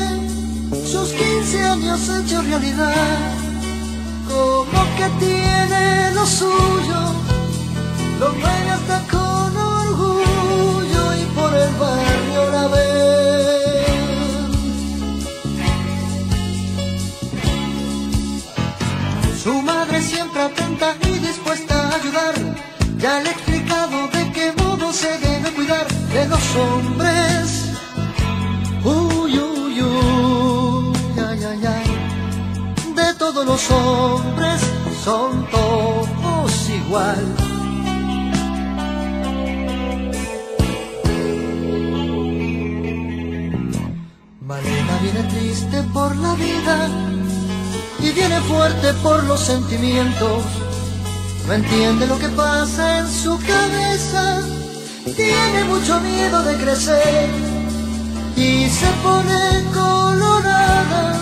[0.85, 2.93] sus 15 años hechos realidad.
[4.29, 7.01] Como que tiene lo suyo,
[8.19, 12.87] lo mueve hasta con orgullo y por el barrio la ven.
[19.43, 22.35] Su madre siempre atenta y dispuesta a ayudar.
[22.99, 23.46] Ya le
[26.55, 27.73] hombres.
[28.85, 32.95] Uy, uy, uy, ay, ay, ay.
[32.95, 34.61] De todos los hombres
[35.05, 37.25] son todos igual.
[44.41, 46.89] Malena viene triste por la vida
[48.01, 50.43] y viene fuerte por los sentimientos.
[51.47, 54.41] No entiende lo que pasa en su cabeza,
[55.15, 57.29] tiene mucho miedo de crecer
[58.37, 61.15] y se pone colorada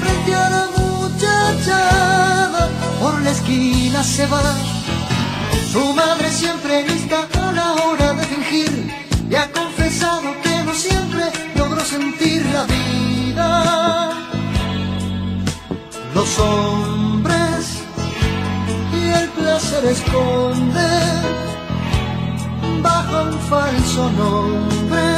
[0.00, 2.68] frente a la muchachada.
[3.00, 4.42] Por la esquina se va,
[5.72, 8.92] su madre siempre lista a la hora de fingir.
[9.28, 11.24] Y ha confesado que no siempre
[11.56, 14.10] logró sentir la vida.
[16.14, 17.82] Los hombres
[18.92, 21.51] y el placer esconde
[23.12, 25.11] bajo un falso nombre.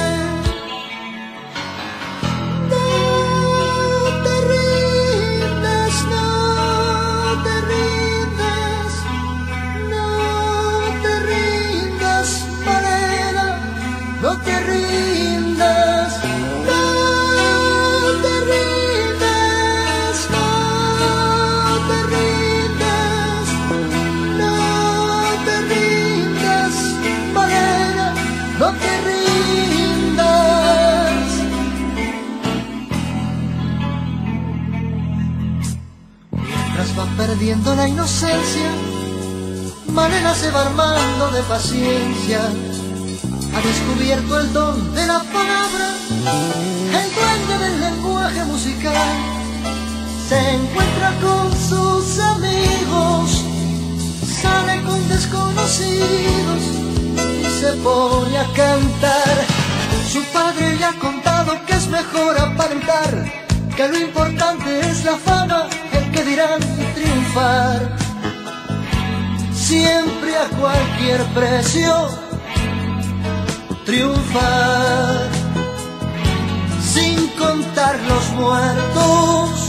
[39.88, 42.38] Malena se va armando de paciencia.
[43.52, 45.96] Ha descubierto el don de la palabra,
[47.00, 49.08] el dueño del lenguaje musical.
[50.28, 53.42] Se encuentra con sus amigos,
[54.40, 56.62] sale con desconocidos
[57.42, 59.44] y se pone a cantar.
[60.08, 63.32] Su padre le ha contado que es mejor aparentar,
[63.76, 66.60] que lo importante es la fama, el que dirán
[66.94, 68.03] triunfar.
[69.66, 72.10] Siempre a cualquier precio,
[73.86, 75.30] triunfar,
[76.82, 79.63] sin contar los muertos.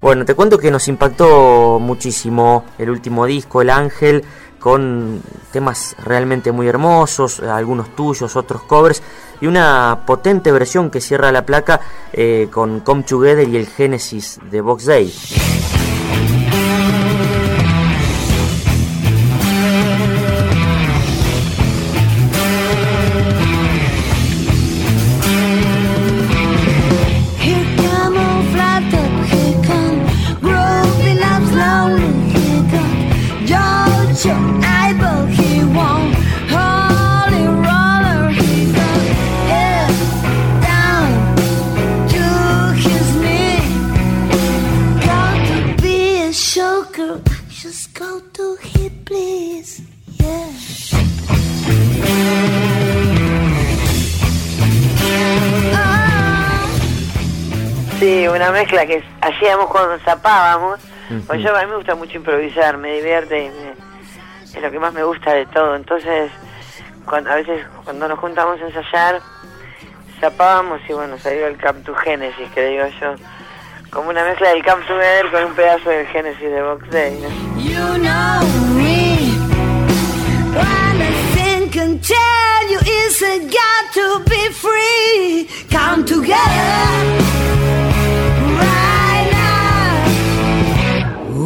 [0.00, 4.22] Bueno, te cuento que nos impactó muchísimo el último disco, El Ángel
[4.58, 9.02] con temas realmente muy hermosos, algunos tuyos, otros covers,
[9.40, 11.80] y una potente versión que cierra la placa
[12.12, 15.12] eh, con Come Together y el Génesis de Box Day.
[58.68, 60.80] Mezcla que hacíamos cuando zapábamos.
[61.26, 64.92] Pues yo a mí me gusta mucho improvisar, me divierte, y es lo que más
[64.92, 65.74] me gusta de todo.
[65.74, 66.30] Entonces,
[67.06, 69.20] cuando, a veces cuando nos juntamos a ensayar,
[70.20, 73.14] zapábamos y bueno, salió el Camp to Genesis, que digo yo,
[73.90, 77.18] como una mezcla del Camp Together con un pedazo del Genesis de Box Day.
[77.56, 78.42] You know
[78.74, 79.38] me,
[81.70, 85.48] can tell you is got to be free.
[85.70, 87.67] Come together.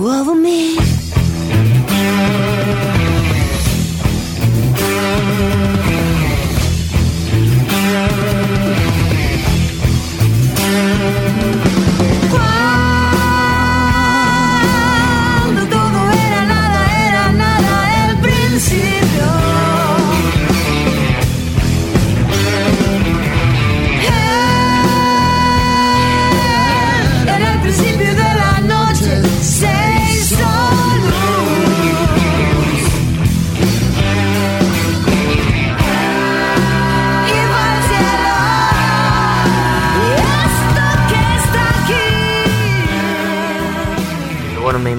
[0.08, 0.91] Over me.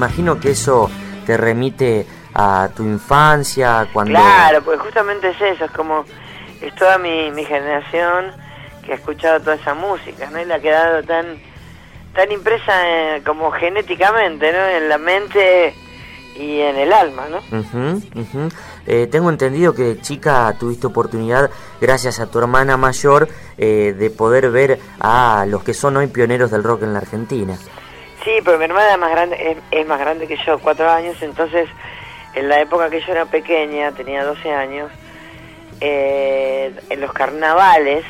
[0.04, 0.89] Imagino que eso
[1.26, 4.20] te remite a tu infancia, cuando...
[4.20, 6.04] Claro, pues justamente es eso, es como,
[6.62, 8.34] es toda mi, mi generación
[8.84, 10.41] que ha escuchado toda esa música, ¿no?
[10.41, 11.38] Y la ha quedado tan,
[12.14, 14.60] tan impresa eh, como genéticamente, ¿no?
[14.66, 15.74] En la mente
[16.38, 18.01] y en el alma, ¿no?
[18.86, 21.49] Eh, tengo entendido que chica tuviste oportunidad,
[21.80, 26.51] gracias a tu hermana mayor, eh, de poder ver a los que son hoy pioneros
[26.51, 27.58] del rock en la Argentina.
[28.24, 31.67] Sí, pero mi hermana es más grande, es, más grande que yo, cuatro años, entonces
[32.36, 34.91] en la época que yo era pequeña, tenía 12 años,
[35.82, 38.05] eh, en los carnavales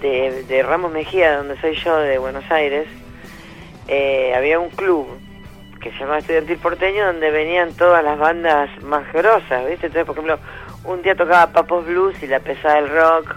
[0.00, 2.86] de, Ramos Mejía, donde soy yo, de Buenos Aires,
[3.88, 5.08] eh, había un club
[5.80, 9.86] que se llamaba Estudiantil Porteño, donde venían todas las bandas más grosas, ¿viste?
[9.86, 10.38] Entonces, por ejemplo,
[10.84, 13.36] un día tocaba Papos Blues y la pesada del rock,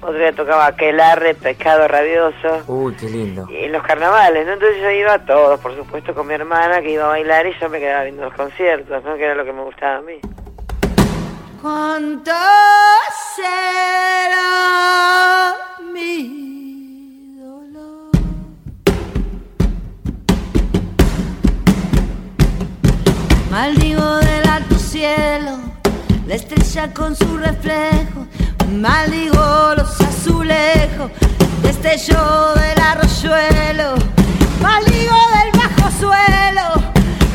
[0.00, 2.62] otro día tocaba Aquelarre, Pescado Rabioso.
[2.66, 3.46] Uy, qué lindo.
[3.50, 4.52] Y en los carnavales, ¿no?
[4.52, 7.58] Entonces yo iba a todos, por supuesto, con mi hermana que iba a bailar y
[7.58, 9.16] yo me quedaba viendo los conciertos, ¿no?
[9.16, 10.20] Que era lo que me gustaba a mí.
[11.60, 12.30] ¿Cuánto
[13.34, 14.44] será
[15.92, 18.10] mi dolor?
[23.50, 25.58] Maldigo del alto cielo,
[26.26, 28.26] la estrella con su reflejo
[28.72, 31.10] Maldigo los azulejos,
[31.62, 33.94] destello del arroyuelo.
[34.60, 36.82] Maldigo del bajo suelo,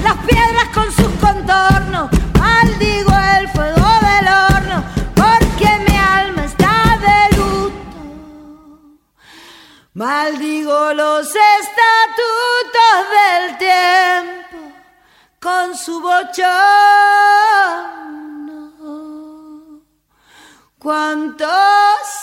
[0.03, 2.09] las piedras con sus contornos.
[2.37, 4.83] Maldigo el fuego del horno,
[5.15, 7.77] porque mi alma está de luto.
[9.93, 14.57] Maldigo los estatutos del tiempo,
[15.39, 16.01] con su
[20.81, 21.45] ¿Cuánto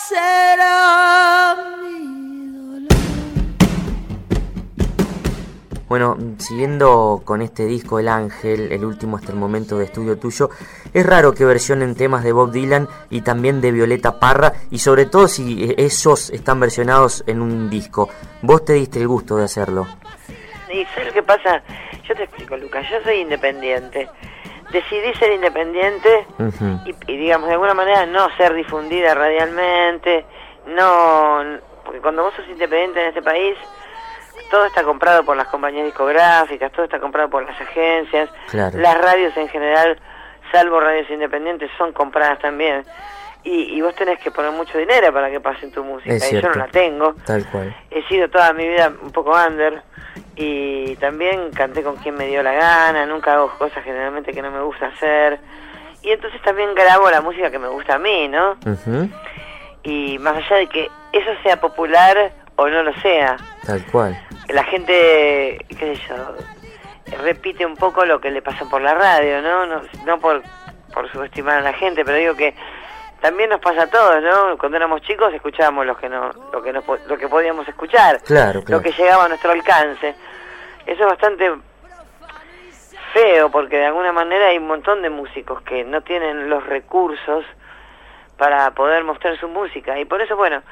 [0.09, 2.89] será mi dolor?
[5.87, 10.49] Bueno, siguiendo con este disco El Ángel, el último hasta el momento de estudio tuyo,
[10.93, 15.05] es raro que versionen temas de Bob Dylan y también de Violeta Parra, y sobre
[15.05, 18.09] todo si esos están versionados en un disco.
[18.41, 19.87] Vos te diste el gusto de hacerlo.
[20.69, 21.63] ¿Y lo que pasa?
[22.05, 24.09] Yo te explico, Lucas, yo soy independiente.
[24.71, 26.27] Decidí ser independiente
[26.85, 30.25] y, y, digamos, de alguna manera no ser difundida radialmente,
[30.67, 31.43] no...
[31.83, 33.57] Porque cuando vos sos independiente en este país,
[34.49, 39.35] todo está comprado por las compañías discográficas, todo está comprado por las agencias, las radios
[39.37, 39.99] en general,
[40.51, 42.83] salvo radios independientes, son compradas también.
[43.43, 46.49] Y, y, vos tenés que poner mucho dinero para que pasen tu música, y yo
[46.49, 47.15] no la tengo.
[47.25, 47.73] Tal cual.
[47.89, 49.81] He sido toda mi vida un poco under,
[50.41, 54.49] y también canté con quien me dio la gana, nunca hago cosas generalmente que no
[54.49, 55.37] me gusta hacer.
[56.01, 58.55] Y entonces también grabo la música que me gusta a mí, ¿no?
[59.83, 63.35] Y más allá de que eso sea popular o no lo sea.
[63.65, 64.17] Tal cual.
[64.47, 69.41] La gente, qué sé yo, repite un poco lo que le pasa por la radio,
[69.41, 69.65] ¿no?
[69.65, 70.41] No, no por,
[70.93, 72.55] por subestimar a la gente, pero digo que
[73.19, 74.57] también nos pasa a todos, ¿no?
[74.57, 78.63] Cuando éramos chicos escuchábamos lo que no, lo que no, lo que podíamos escuchar, claro,
[78.65, 80.15] lo que llegaba a nuestro alcance.
[80.89, 81.51] Eso es bastante
[83.13, 87.45] feo porque de alguna manera hay un montón de músicos que no tienen los recursos
[88.37, 90.63] para poder mostrar su música y por eso bueno,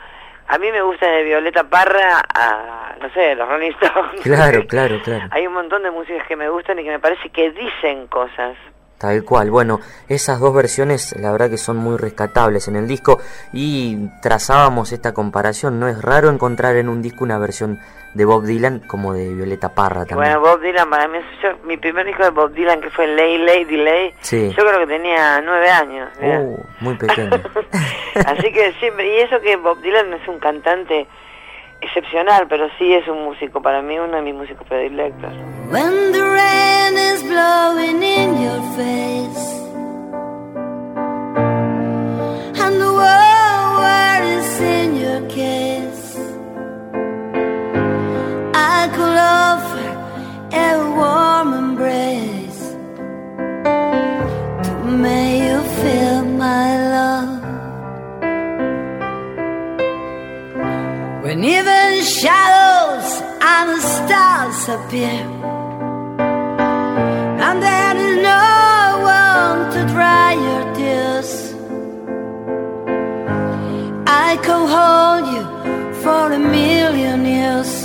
[0.47, 4.22] a mí me gusta de Violeta Parra a no sé, los Rolling Stones.
[4.24, 5.28] Claro, claro, claro.
[5.32, 8.57] Hay un montón de músicas que me gustan y que me parece que dicen cosas
[8.98, 9.80] Tal cual, bueno,
[10.10, 13.20] esas dos versiones la verdad que son muy rescatables en el disco
[13.54, 17.80] y trazábamos esta comparación, no es raro encontrar en un disco una versión
[18.16, 20.34] de Bob Dylan como de Violeta Parra también.
[20.34, 21.20] Bueno, Bob Dylan para mí,
[21.66, 24.50] mi primer disco de Bob Dylan que fue Lay Lay Delay, sí.
[24.58, 26.10] yo creo que tenía nueve años.
[26.20, 27.30] Uh, muy pequeño.
[28.26, 31.06] Así que siempre, y eso que Bob Dylan es un cantante
[31.82, 35.32] excepcional, pero sí es un músico, para mí uno de mis músicos predilectos.
[35.70, 39.46] When the rain is blowing in your face.
[42.64, 43.38] And the world
[44.60, 46.16] in your case?
[48.54, 49.90] I could offer
[50.66, 52.62] a warm embrace
[54.84, 57.34] To make you feel my love.
[61.24, 63.10] When even shadows
[63.42, 65.22] and the stars appear
[67.46, 68.46] And there is no
[69.20, 71.32] one to dry your tears.
[74.08, 75.44] I can hold you
[76.02, 77.77] for a million years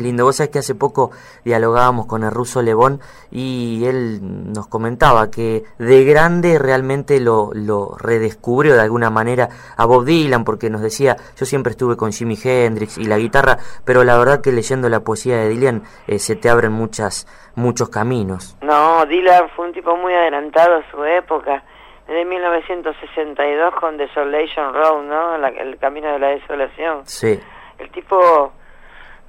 [0.00, 0.24] Qué lindo.
[0.24, 1.10] Vos sabés que hace poco
[1.44, 4.20] dialogábamos con el ruso Levón y él
[4.50, 10.44] nos comentaba que de grande realmente lo, lo redescubrió de alguna manera a Bob Dylan
[10.44, 14.40] porque nos decía, yo siempre estuve con Jimi Hendrix y la guitarra, pero la verdad
[14.40, 18.56] que leyendo la poesía de Dylan eh, se te abren muchas, muchos caminos.
[18.62, 21.62] No, Dylan fue un tipo muy adelantado a su época.
[22.06, 25.36] Desde 1962 con Desolation Road, ¿no?
[25.36, 27.02] La, el camino de la desolación.
[27.04, 27.38] Sí.
[27.78, 28.54] El tipo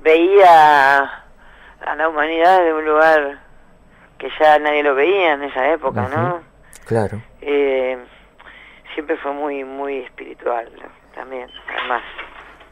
[0.02, 3.39] veía a la humanidad de un lugar
[4.18, 6.41] que ya nadie lo veía en esa época, ¿no?
[6.86, 7.22] Claro.
[7.41, 7.97] Eh,
[8.93, 10.70] siempre fue muy muy espiritual
[11.16, 12.04] también, además.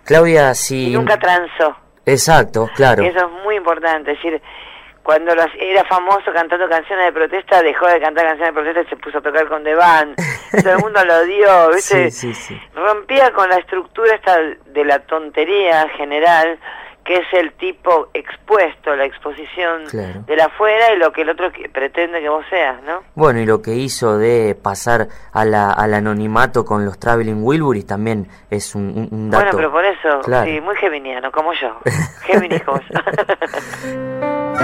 [0.06, 0.92] Claudia, si...
[0.92, 1.76] Y nunca transó.
[2.06, 3.04] Exacto, claro.
[3.04, 4.42] Eso es muy importante, es decir,
[5.04, 8.98] cuando era famoso cantando canciones de protesta, dejó de cantar canciones de protesta y se
[8.98, 10.16] puso a tocar con The Band.
[10.64, 12.12] Todo el mundo lo dio, ¿viste?
[12.12, 12.62] Sí, sí, sí.
[12.76, 16.60] Rompía con la estructura esta de la tontería general
[17.10, 20.22] que es el tipo expuesto, la exposición Claro.
[20.28, 23.02] de la afuera y lo que el otro que- pretende que vos seas, ¿no?
[23.16, 27.88] Bueno, y lo que hizo de pasar a la, al anonimato con los Traveling Wilburys
[27.88, 29.44] también es un, un- un dato.
[29.44, 30.46] Bueno, pero por eso, Claro.
[30.52, 31.80] sí, muy geminiano, como yo.
[32.28, 32.86] Géminis como yo.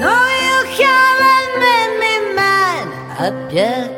[0.00, 0.14] No,
[0.46, 2.86] you haven't made me mad
[3.20, 3.90] up yet.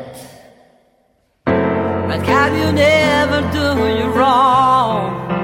[1.45, 5.38] But have you never do you wrong?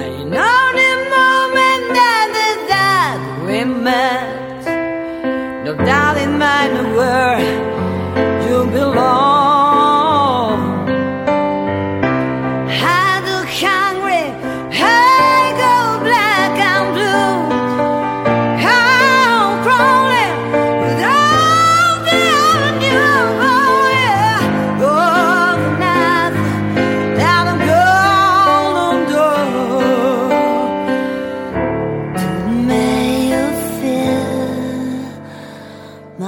[0.00, 4.64] Moment that that we met.
[5.64, 7.38] No doubt in my mind where
[8.48, 9.29] you belong.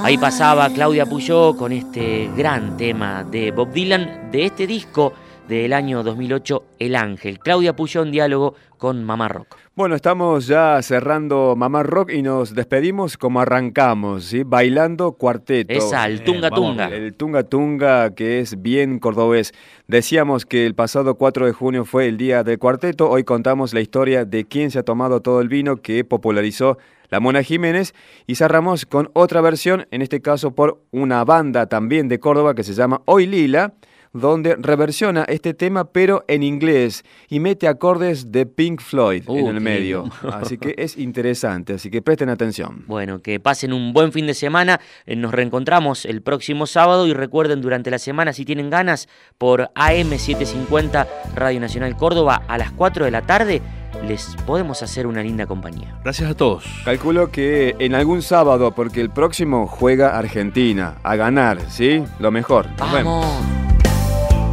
[0.03, 5.13] Ahí pasaba Claudia Puyó con este gran tema de Bob Dylan de este disco
[5.47, 7.39] del año 2008, El Ángel.
[7.39, 9.55] Claudia Puyó en diálogo con Mamá Rock.
[9.75, 14.43] Bueno, estamos ya cerrando Mamá Rock y nos despedimos como arrancamos, ¿sí?
[14.43, 15.73] Bailando cuarteto.
[15.73, 16.89] Esa, el Tunga Tunga.
[16.89, 19.53] El Tunga Tunga, que es bien cordobés.
[19.87, 23.09] Decíamos que el pasado 4 de junio fue el día del cuarteto.
[23.09, 26.77] Hoy contamos la historia de quién se ha tomado todo el vino que popularizó
[27.13, 27.93] la Mona Jiménez
[28.25, 32.63] y cerramos con otra versión, en este caso por una banda también de Córdoba que
[32.63, 33.75] se llama Hoy Lila
[34.13, 39.49] donde reversiona este tema pero en inglés y mete acordes de Pink Floyd en Uh,
[39.49, 40.05] el medio.
[40.31, 42.83] Así que es interesante, así que presten atención.
[42.87, 44.79] Bueno, que pasen un buen fin de semana.
[45.05, 49.07] Eh, Nos reencontramos el próximo sábado y recuerden durante la semana, si tienen ganas,
[49.39, 53.61] por AM750 Radio Nacional Córdoba a las 4 de la tarde,
[54.07, 55.97] les podemos hacer una linda compañía.
[56.03, 56.65] Gracias a todos.
[56.85, 62.03] Calculo que en algún sábado, porque el próximo juega Argentina, a ganar, ¿sí?
[62.19, 62.67] Lo mejor.
[62.77, 63.25] Nos vemos.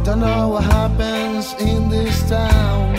[0.03, 2.95] Don't know what happens in this town.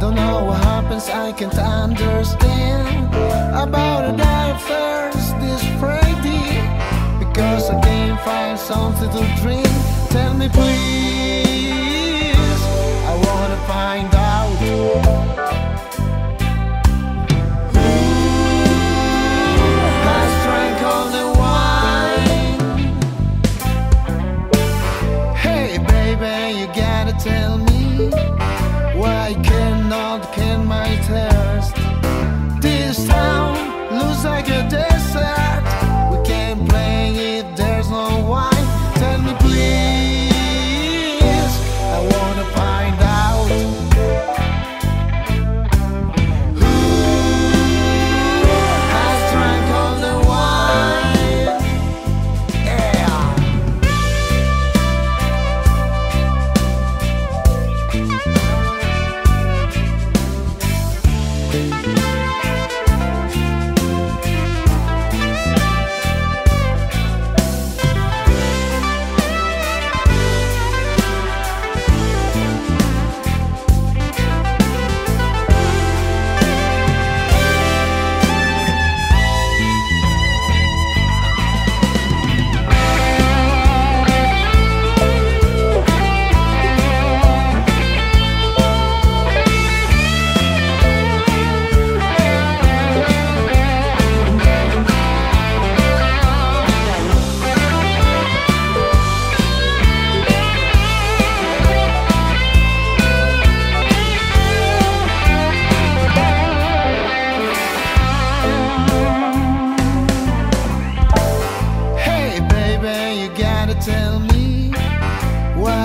[0.00, 3.14] Don't know what happens, I can't understand.
[3.54, 6.62] About a die first this Friday.
[7.18, 9.68] Because I can't find something to drink.
[10.10, 11.81] Tell me please.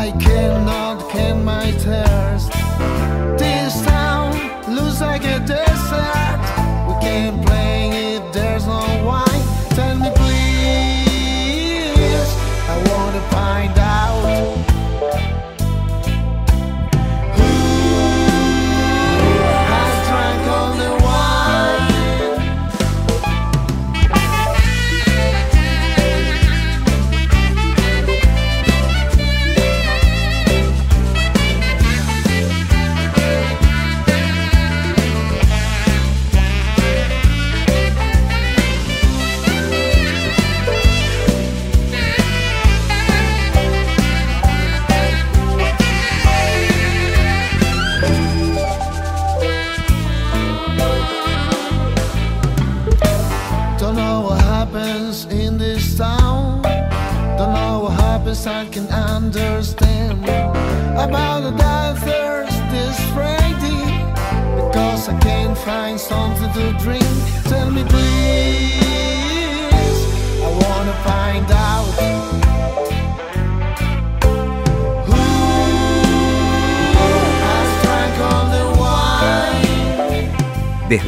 [0.08, 2.57] Why cannot can my thirst?